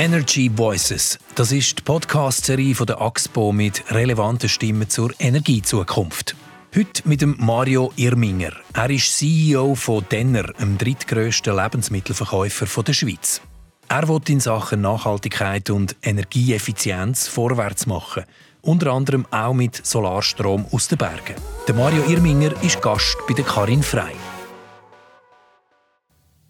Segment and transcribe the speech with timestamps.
[0.00, 1.18] Energy Voices.
[1.34, 6.34] Das ist die Podcast-Serie der AXPO mit relevanten Stimmen zur Energiezukunft.
[6.74, 8.52] Heute mit dem Mario Irminger.
[8.72, 13.42] Er ist CEO von Denner, dem drittgrößten Lebensmittelverkäufer der Schweiz.
[13.90, 18.24] Er will in Sachen Nachhaltigkeit und Energieeffizienz vorwärts machen.
[18.62, 21.34] Unter anderem auch mit Solarstrom aus den Bergen.
[21.68, 24.14] Der Mario Irminger ist Gast bei der Karin Frei.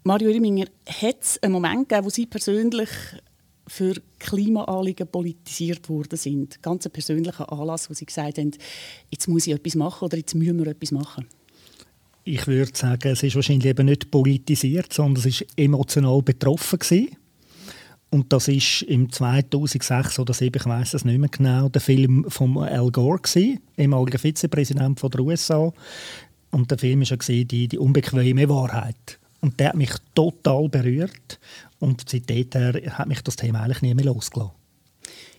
[0.05, 2.89] Mario Irminger, hat es einen Moment gegeben, wo Sie persönlich
[3.71, 6.61] für Klimaanliegen politisiert worden sind?
[6.61, 8.51] Ganz ein persönlicher Anlass, wo Sie gesagt haben,
[9.09, 11.25] jetzt muss ich etwas machen oder jetzt müssen wir etwas machen?
[12.25, 17.15] Ich würde sagen, es ist wahrscheinlich eben nicht politisiert, sondern es war emotional betroffen gewesen.
[18.09, 22.25] Und das ist im 2006 oder 2007, ich weiß es nicht mehr genau, der Film
[22.27, 23.21] von Al Gore
[23.77, 25.71] ehemaliger Vizepräsident der USA.
[26.51, 29.20] Und der Film war die, die unbequeme Wahrheit.
[29.41, 31.39] Und der hat mich total berührt.
[31.79, 32.47] Und seitdem
[32.91, 34.53] hat mich das Thema eigentlich nie mehr losgelassen.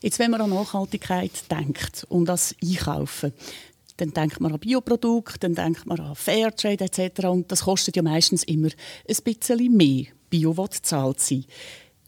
[0.02, 3.32] Jetzt, wenn man an Nachhaltigkeit denkt und das Einkaufen,
[3.98, 7.26] dann denkt man an Bioprodukte, dann denkt man an Fairtrade etc.
[7.26, 10.06] Und das kostet ja meistens immer ein bisschen mehr.
[10.28, 11.44] Bio will zahlt sein.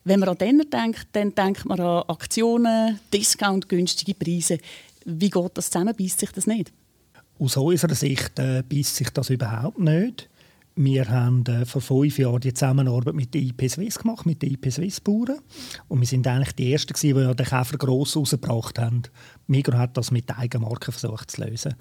[0.03, 4.59] Wenn man an Denner denkt, dann denkt man an Aktionen, Discount, günstige Preise.
[5.05, 5.95] Wie geht das zusammen?
[5.97, 6.73] Beißt sich das nicht?
[7.39, 10.29] Aus unserer Sicht äh, beißt sich das überhaupt nicht.
[10.77, 14.55] Wir haben äh, vor fünf Jahren die Zusammenarbeit mit der IP Swiss gemacht, mit den
[14.55, 15.39] IP Swiss Bauern.
[15.87, 19.03] Und wir sind eigentlich die Ersten, die den Käfer gross rausgebracht haben.
[19.47, 21.75] Migros hat das mit Marke versucht zu lösen.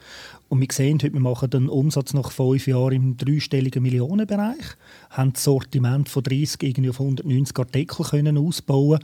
[0.47, 4.75] Und wir sehen heute, wir machen den Umsatz nach fünf Jahren im dreistelligen Millionenbereich,
[5.09, 8.99] haben das Sortiment von 30 irgendwie auf 190 Artikel können ausbauen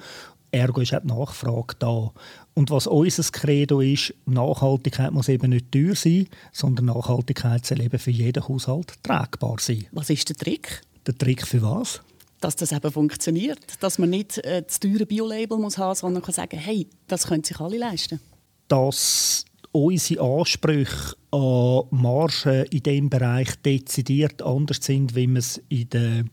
[0.51, 2.11] Ergo ist auch die Nachfrage da.
[2.53, 7.99] Und was unser Credo ist, Nachhaltigkeit muss eben nicht teuer sein, sondern Nachhaltigkeit soll eben
[7.99, 9.85] für jeden Haushalt tragbar sein.
[9.91, 10.81] Was ist der Trick?
[11.05, 12.01] Der Trick für was?
[12.41, 13.59] Dass das eben funktioniert.
[13.79, 17.43] Dass man nicht äh, das teure Bio-Label muss haben, sondern kann sagen, hey, das können
[17.43, 18.19] sich alle leisten.
[18.67, 25.89] Dass unsere Ansprüche an Margen in diesem Bereich dezidiert anders sind, wie man es in
[25.89, 26.25] der,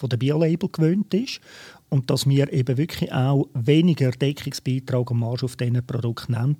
[0.00, 1.40] von der Bio-Label gewöhnt ist
[1.90, 6.56] und dass wir eben wirklich auch weniger Deckungsbeitrag am Marsch auf diesen Produkten nehmen,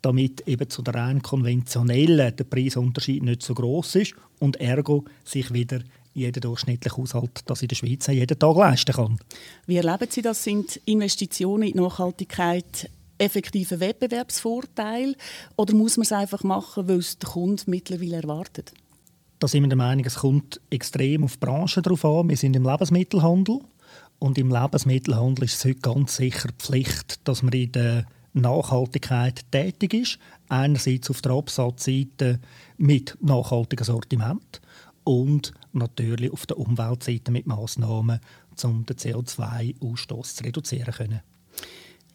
[0.00, 5.52] damit eben zu der rein konventionellen der Preisunterschied nicht so groß ist und ergo sich
[5.52, 5.80] wieder
[6.14, 9.18] jeder durchschnittliche Haushalt das in der Schweiz jeden Tag leisten kann.
[9.66, 10.42] Wie erleben Sie das?
[10.42, 15.14] Sind Investitionen in Nachhaltigkeit effektive Wettbewerbsvorteil
[15.56, 18.72] oder muss man es einfach machen, weil es der Kunde mittlerweile erwartet?
[19.38, 22.28] Da sind wir der Meinung, es kommt extrem auf die Branche drauf an.
[22.28, 23.60] Wir sind im Lebensmittelhandel
[24.18, 29.94] und im Lebensmittelhandel ist es heute ganz sicher Pflicht, dass man in der Nachhaltigkeit tätig
[29.94, 30.18] ist.
[30.48, 32.40] Einerseits auf der Absatzseite
[32.78, 34.60] mit nachhaltigem Sortiment
[35.04, 38.18] und natürlich auf der Umweltseite mit Massnahmen,
[38.64, 41.20] um den CO2-Ausstoß zu reduzieren können.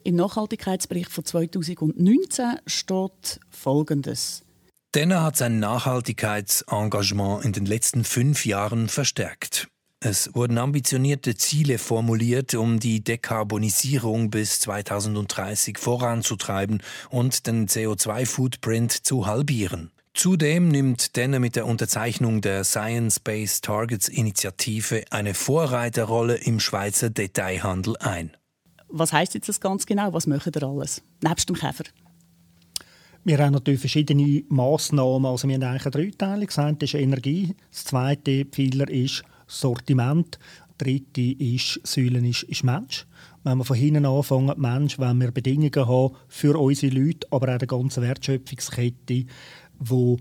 [0.04, 4.44] Im Nachhaltigkeitsbericht von 2019 steht Folgendes.
[4.96, 9.68] Denner hat sein Nachhaltigkeitsengagement in den letzten fünf Jahren verstärkt.
[10.00, 19.26] Es wurden ambitionierte Ziele formuliert, um die Dekarbonisierung bis 2030 voranzutreiben und den CO2-Footprint zu
[19.26, 19.92] halbieren.
[20.14, 27.98] Zudem nimmt Denner mit der Unterzeichnung der Science-Based Targets Initiative eine Vorreiterrolle im Schweizer Detailhandel
[27.98, 28.38] ein.
[28.90, 30.14] Was heißt jetzt das ganz genau?
[30.14, 31.02] Was machen ihr alles?
[31.24, 31.86] Nebst dem Käfer?
[33.26, 35.26] Wir haben natürlich verschiedene Massnahmen.
[35.26, 36.48] Also wir haben eigentlich eine Dreiteilung.
[36.48, 40.38] Das eine ist Energie, das zweite Pfeiler ist Sortiment.
[40.82, 43.06] Die dritte ist, Säule ist, ist Mensch.
[43.44, 47.60] Wenn wir von hinten anfangen, Mensch, wenn wir Bedingungen haben für unsere Leute, aber auch
[47.60, 49.26] eine ganze Wertschöpfungskette,
[49.80, 50.18] die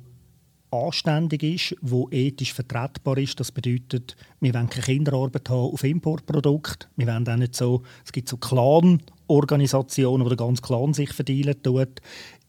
[0.70, 3.38] anständig ist, wo ethisch vertretbar ist.
[3.38, 6.86] Das bedeutet, wir wollen keine Kinderarbeit haben auf Importprodukte.
[6.96, 11.62] Wir wollen auch nicht so, es gibt so Clan-Organisationen, wo der ganze Clan sich verdienen
[11.62, 12.00] tut.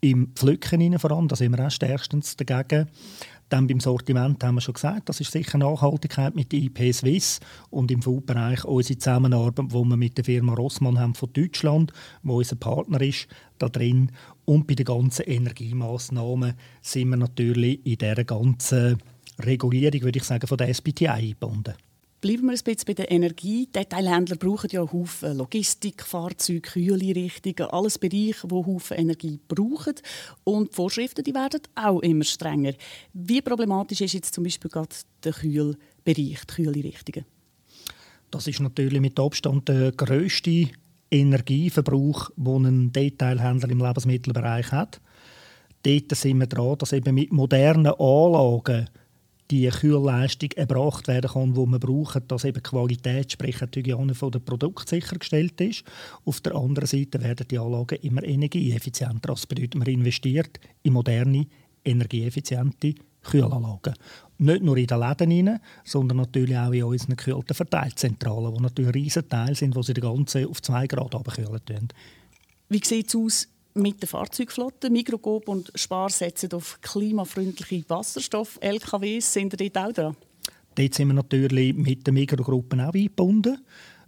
[0.03, 2.89] Im Pflücken vor allem, da sind wir auch stärkstens dagegen.
[3.47, 7.39] Dann beim Sortiment haben wir schon gesagt, das ist sicher Nachhaltigkeit mit der IP Swiss
[7.69, 12.39] und im Food-Bereich unsere Zusammenarbeit, wo wir mit der Firma Rossmann haben von Deutschland, wo
[12.39, 13.29] unser Partner ist,
[13.59, 14.11] da drin.
[14.43, 18.97] Und bei den ganzen Energiemaßnahmen sind wir natürlich in dieser ganzen
[19.39, 21.75] Regulierung, würde ich sagen, von der SBTI eingebunden.
[22.23, 23.67] Bleiben wir ein bisschen bei der Energie.
[23.67, 29.95] Detailhändler brauchen ja Haufen Logistik, Fahrzeuge, Kühleinrichtungen, alles Bereiche, die Haufen Energie brauchen.
[30.45, 32.75] Und die Vorschriften die werden auch immer strenger.
[33.11, 35.75] Wie problematisch ist jetzt zum Beispiel gerade der Kühlbereich,
[36.05, 37.25] die Kühleinrichtungen?
[38.31, 40.69] Das ist natürlich mit Abstand der grösste
[41.11, 45.01] Energieverbrauch, den ein Detailhändler im Lebensmittelbereich hat.
[45.85, 48.87] Dort sind wir dran, dass eben mit modernen Anlagen
[49.51, 54.31] die Kühlleistung erbracht werden kann, die man braucht, dass eben Qualität, sprich die Hygiene von
[54.31, 55.83] dem Produkt sichergestellt ist.
[56.25, 59.33] Auf der anderen Seite werden die Anlagen immer energieeffizienter.
[59.33, 61.47] Das bedeutet, man investiert in moderne,
[61.83, 63.93] energieeffiziente Kühlanlagen.
[64.37, 68.95] Nicht nur in den Läden rein, sondern natürlich auch in unseren gekühlten Verteilzentralen, die natürlich
[68.95, 71.87] riesige Teile sind, wo sie das Ganze auf 2 Grad abkühlen.
[72.69, 74.89] Wie sieht es aus mit der Fahrzeugflotte.
[74.89, 79.33] Mikrogop und Spar setzen auf klimafreundliche Wasserstoff-LKWs.
[79.33, 80.17] Sind ihr dort auch dran?
[80.75, 83.59] Dort sind wir natürlich mit den Mikrogruppen auch eingebunden.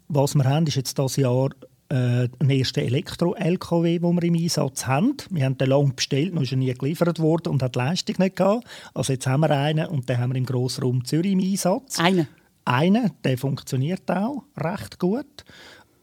[0.08, 1.50] Was wir haben, ist jetzt dieses Jahr
[1.90, 5.18] äh, ein erster Elektro-LKW, den wir im Einsatz haben.
[5.30, 8.16] Wir haben den lange bestellt, noch ist er nie geliefert worden und hat die Leistung
[8.20, 8.66] nicht gehabt.
[8.94, 12.00] Also jetzt haben wir einen und den haben wir im Grossraum Zürich im Einsatz.
[12.00, 12.28] Einen?
[12.66, 15.46] Einen, der funktioniert auch recht gut.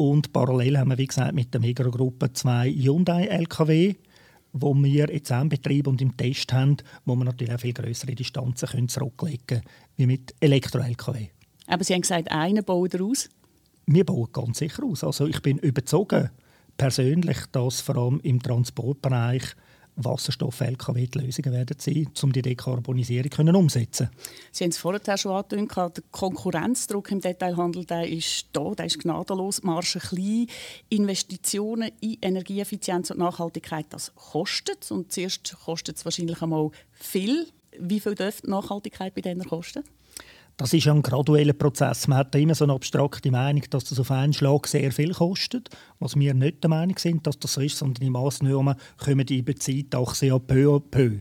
[0.02, 3.94] Und parallel haben wir, wie gesagt, mit der Megagruppe zwei Hyundai-LKW,
[4.52, 7.72] wo wir jetzt auch im Betrieb und im Test haben, wo wir natürlich auch viel
[7.72, 9.62] größere Distanzen können zurücklegen können,
[9.96, 11.28] wie mit Elektro-LKW.
[11.68, 13.28] Aber Sie haben gesagt, einen baut aus?
[13.86, 15.04] Wir bauen ganz sicher aus.
[15.04, 16.30] Also ich bin überzogen,
[16.76, 19.44] persönlich, dass vor allem im Transportbereich
[19.96, 24.10] Wasserstoff-LKW die Lösungen werden sein, um die Dekarbonisierung können umsetzen
[24.50, 28.98] Sie haben es vorher schon angedeutet, der Konkurrenzdruck im Detailhandel der ist da, der ist
[28.98, 30.46] gnadenlos, die Marge klein.
[30.88, 37.46] Investitionen in Energieeffizienz und Nachhaltigkeit, das kostet und zuerst kostet es wahrscheinlich einmal viel.
[37.78, 39.84] Wie viel dürfte Nachhaltigkeit bei denen kosten?
[40.56, 42.08] Das ist ein gradueller Prozess.
[42.08, 45.70] Man hat immer so eine abstrakte Meinung, dass das auf einen Schlag sehr viel kostet.
[45.98, 49.54] Was wir nicht der Meinung sind, dass das so ist, sondern die Massnahmen kommen über
[49.54, 51.20] die Zeit auch sehr peu à peu.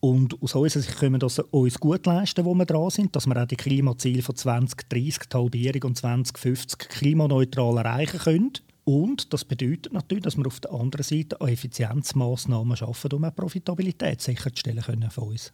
[0.00, 3.26] Und aus unserer Sicht können wir das uns gut leisten, wo wir dran sind, dass
[3.26, 8.52] wir auch die Klimaziele von 2030, die Halbierung und 2050 klimaneutral erreichen können.
[8.84, 14.22] Und das bedeutet natürlich, dass wir auf der anderen Seite Effizienzmaßnahmen schaffen, um auch Profitabilität
[14.22, 15.52] sicherzustellen können von uns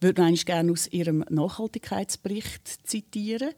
[0.00, 3.50] würde eigentlich gerne aus Ihrem Nachhaltigkeitsbericht zitieren.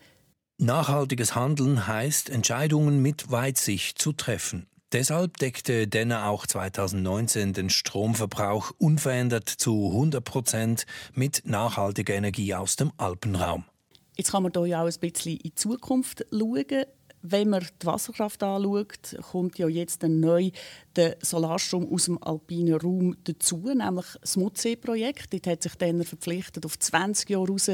[0.58, 4.66] Nachhaltiges Handeln heißt, Entscheidungen mit Weitsicht zu treffen.
[4.92, 12.76] Deshalb deckte Denner auch 2019 den Stromverbrauch unverändert zu 100 Prozent mit nachhaltiger Energie aus
[12.76, 13.64] dem Alpenraum.
[14.16, 16.84] Jetzt kann man hier ja auch ein bisschen in die Zukunft schauen.
[17.22, 20.50] Wenn man die Wasserkraft anschaut, kommt ja jetzt neu
[20.96, 25.32] der Solarstrom aus dem alpinen Raum dazu, nämlich das Mutsee-Projekt.
[25.32, 27.70] Dort hat sich dann verpflichtet, auf 20 Jahre raus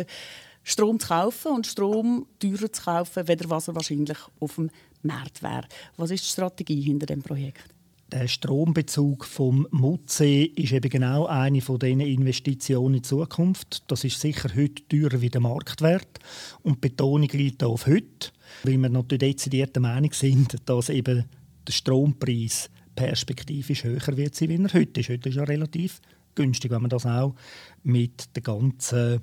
[0.63, 4.71] Strom zu kaufen und Strom teurer zu kaufen, wenn was er wahrscheinlich auf dem
[5.03, 5.67] Markt wäre.
[5.97, 7.75] Was ist die Strategie hinter dem Projekt?
[8.11, 13.83] Der Strombezug vom Mutsee ist eben genau eine von diesen Investitionen in die Zukunft.
[13.91, 16.19] Das ist sicher heute teurer wie der Marktwert
[16.63, 18.31] und die Betonung liegt auf heute
[18.65, 21.25] weil wir natürlich dezidiert der Meinung sind, dass eben
[21.67, 25.09] der Strompreis perspektivisch höher wird sein, wie er heute ist.
[25.09, 26.01] Heute ist ja relativ
[26.35, 27.35] günstig, wenn man das auch
[27.83, 29.21] mit den ganzen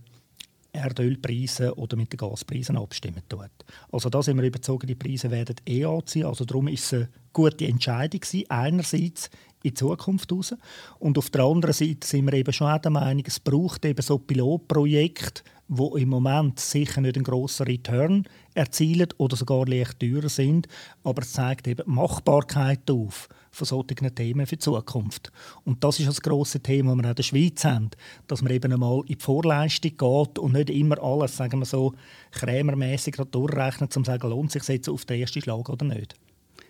[0.76, 3.50] Erdölpreisen oder mit den Gaspreisen abstimmen tut.
[3.92, 6.26] Also da sind wir überzeugt, die Preise werden eh anziehen.
[6.26, 9.30] Also darum ist es eine gute Entscheidung gewesen, einerseits
[9.64, 10.56] in die Zukunft raus
[11.00, 14.02] und auf der anderen Seite sind wir eben schon auch der Meinung, es braucht eben
[14.02, 20.30] so Pilotprojekte, wo im Moment sicher nicht einen grossen Return erzielen oder sogar leicht teurer
[20.30, 20.68] sind,
[21.04, 25.32] aber es zeigt eben Machbarkeit auf von solchen Themen für die Zukunft.
[25.64, 27.90] Und das ist das grosse Thema, das wir auch in der Schweiz haben,
[28.28, 31.94] dass man eben einmal in die Vorleistung geht und nicht immer alles, sagen wir so,
[32.32, 36.16] krämermässig durchrechnet, um zu sagen, lohnt sich jetzt auf den ersten Schlag oder nicht.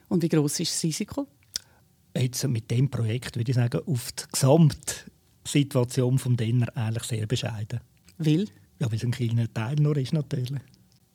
[0.08, 1.28] Und wie groß ist das Risiko?
[2.16, 7.82] Jetzt mit dem Projekt würde ich sagen, auf die Gesamtsituation vom Denner eigentlich sehr bescheiden.
[8.18, 8.46] Weil?
[8.80, 10.52] Ja, weil es ein kleiner Teil nur ist natürlich.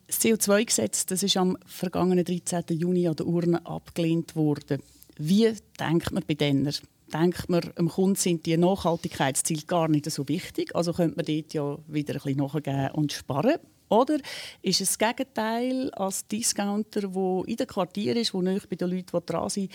[0.07, 2.63] Das CO2-Gesetz das ist am vergangenen 13.
[2.77, 4.83] Juni an der Urne abgelehnt worden.
[5.23, 6.73] Wie denkt man bei denen?
[7.13, 10.75] Denkt man, dem Kunden sind die Nachhaltigkeitsziele gar nicht so wichtig?
[10.75, 13.57] Also könnte man dort ja wieder ein bisschen nachgeben und sparen.
[13.89, 14.17] Oder
[14.63, 18.89] ist es das Gegenteil als Discounter, der in den Quartier ist, wo nicht bei den
[18.89, 19.71] Leuten, dran sind,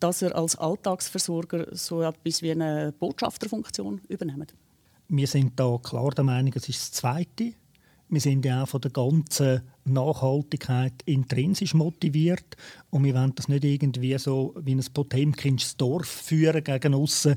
[0.00, 4.54] dass er als Alltagsversorger so etwas wie eine Botschafterfunktion übernimmt?
[5.08, 7.52] Wir sind da klar der Meinung, es ist das Zweite.
[8.12, 12.56] Wir sind ja auch von der ganzen Nachhaltigkeit intrinsisch motiviert
[12.90, 17.36] und wir wollen das nicht irgendwie so wie ein Potemkins Dorf führen gegen aussen,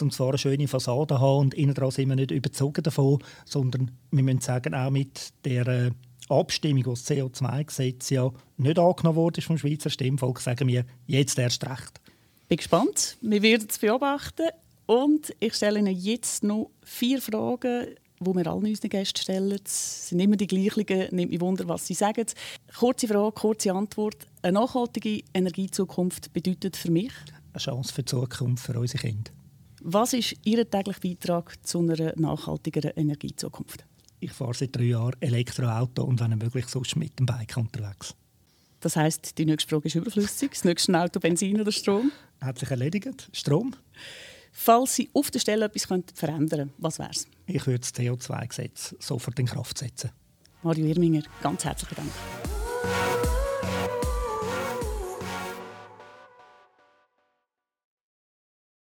[0.00, 3.18] um zwar eine schöne Fassade zu haben und innen dran sind wir nicht überzogen davon,
[3.44, 5.90] sondern wir müssen sagen, auch mit der äh,
[6.28, 11.68] Abstimmung, wo das CO2-Gesetz ja nicht angenommen wurde vom Schweizer Stimmvolk, sagen wir jetzt erst
[11.68, 12.00] recht.
[12.48, 13.16] Bin gespannt.
[13.20, 14.46] Wir werden es beobachten.
[14.86, 17.86] Und ich stelle Ihnen jetzt noch vier Fragen,
[18.24, 19.58] die wir allen unseren Gästen stellen.
[19.64, 20.86] Es sind immer die gleichen.
[21.14, 22.26] Nimmt mich Wunder, was sie sagen.
[22.78, 24.26] Kurze Frage, kurze Antwort.
[24.42, 27.12] Eine nachhaltige Energiezukunft bedeutet für mich?
[27.52, 29.30] Eine Chance für die Zukunft für unsere Kinder.
[29.82, 33.84] Was ist Ihr täglicher Beitrag zu einer nachhaltigeren Energiezukunft?
[34.20, 38.14] Ich fahre seit drei Jahren Elektroauto und wenn möglich sonst mit dem Bike unterwegs.
[38.80, 40.50] Das heisst, die nächste Frage ist überflüssig.
[40.50, 42.12] Das nächste Auto Benzin oder Strom?
[42.40, 43.28] Hat sich erledigt.
[43.32, 43.74] Strom.
[44.56, 45.84] Falls Sie auf der Stelle etwas
[46.14, 47.26] verändern könnten, was wäre es?
[47.46, 50.10] Ich würde das CO2-Gesetz sofort in Kraft setzen.
[50.62, 53.33] Mario Irminger, ganz herzlichen Dank.